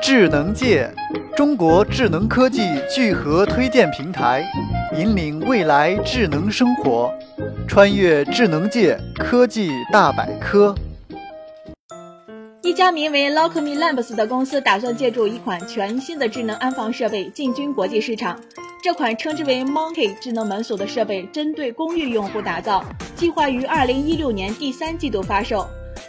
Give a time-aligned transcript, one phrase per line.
[0.00, 0.88] 智能界，
[1.36, 4.44] 中国智能科技聚合推荐平台，
[4.96, 7.12] 引领未来智能生活，
[7.66, 10.74] 穿越智能界科技大百科。
[12.62, 18.40] 一家名为 Lockme Labs 的公司打算借助一款全新的智能安防设备进军国际市场。
[18.82, 22.84] 这款称之为 Monkey 智能门锁的设备，针对公寓用户打造，
[23.16, 25.66] 计划于二零一六年第三季度发售。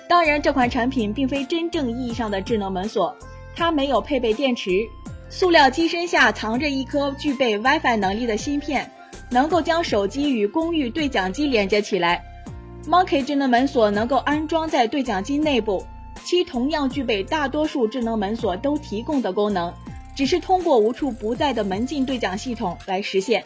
[0.08, 3.16] 当然，这款产品并非真正意义上的智能门锁。
[3.60, 4.88] 它没有配备电池，
[5.30, 8.90] 塑料机身下藏着一颗具备 WiFi 能力的芯片，
[9.30, 12.24] 能够将手机与公寓对讲机连接起来。
[12.88, 15.86] Monkey 智能门锁能够安装在对讲机内部，
[16.24, 19.74] 其同样具备大多数智能门锁都提供的功能，
[20.16, 23.44] 只是通过无处不在的门禁对讲系统来实现。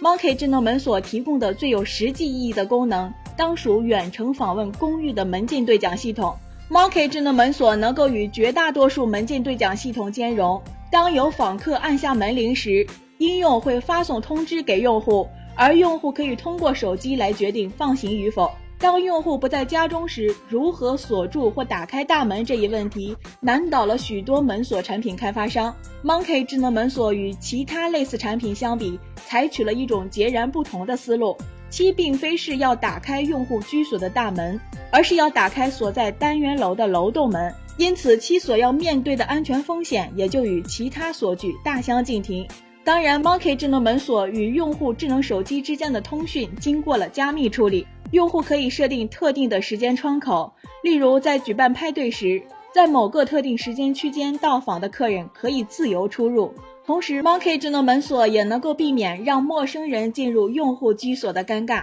[0.00, 6.36] Monkey 智能门锁提供的最有实际意义的功能，当属远程访问公寓的门禁对讲系统。
[6.70, 10.62] Monkey 智能门锁能够与绝大多数门禁对讲系统兼容。
[10.92, 12.86] 当有访客按下门铃时，
[13.16, 18.50] 应用会发送通知给用户，而用户可以通过手机来决定放行与否。
[18.78, 25.74] 当用户不在家中时，如何锁住或打开大门这一问题，难倒了许多门锁产品开发商。
[26.04, 31.34] Monkey 智能门锁与其他类似产品相比，采取了一种截然不同的思路。
[31.70, 42.46] 其并非是要打开用户居所的大门，而是要打开所在单元楼的楼栋门，因此其所要面对的安全风险也就与其他锁具大相径庭。
[42.84, 52.42] 当然，Monkey 智能门锁与用户智能手机之间的通讯经过了加密处理，用户可以设定特定的时间窗口，例如在举办派对时，
[52.74, 56.54] 在某个特定时间区间到访的客人可以自由出入。
[56.86, 61.82] 同时，Monkey 智能门锁也能够避免让陌生人进入用户居所的尴尬。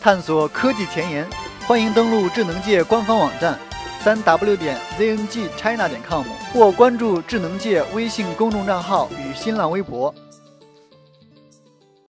[0.00, 1.26] 探索科技前沿，
[1.66, 3.58] 欢迎登录智能界官方网站
[4.00, 10.14] 三 w 点 zngchina 点 com 或关注智能界微信公众账号与新浪微博。